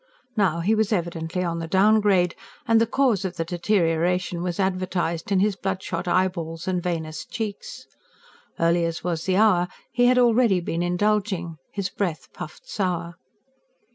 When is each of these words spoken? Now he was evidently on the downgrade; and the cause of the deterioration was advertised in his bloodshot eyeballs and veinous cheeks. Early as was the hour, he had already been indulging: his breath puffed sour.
Now 0.35 0.61
he 0.61 0.73
was 0.73 0.91
evidently 0.91 1.43
on 1.43 1.59
the 1.59 1.67
downgrade; 1.67 2.33
and 2.67 2.81
the 2.81 2.87
cause 2.87 3.23
of 3.23 3.35
the 3.37 3.45
deterioration 3.45 4.41
was 4.41 4.59
advertised 4.59 5.31
in 5.31 5.41
his 5.41 5.55
bloodshot 5.55 6.07
eyeballs 6.07 6.67
and 6.67 6.81
veinous 6.81 7.23
cheeks. 7.23 7.85
Early 8.59 8.83
as 8.83 9.03
was 9.03 9.25
the 9.25 9.35
hour, 9.37 9.67
he 9.91 10.05
had 10.07 10.17
already 10.17 10.59
been 10.59 10.81
indulging: 10.81 11.57
his 11.71 11.89
breath 11.89 12.29
puffed 12.33 12.67
sour. 12.67 13.13